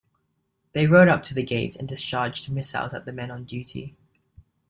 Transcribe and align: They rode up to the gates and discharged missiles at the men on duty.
They 0.73 0.87
rode 0.87 1.09
up 1.09 1.21
to 1.25 1.35
the 1.35 1.43
gates 1.43 1.75
and 1.77 1.87
discharged 1.87 2.49
missiles 2.49 2.91
at 2.95 3.05
the 3.05 3.11
men 3.11 3.29
on 3.29 3.43
duty. 3.43 3.95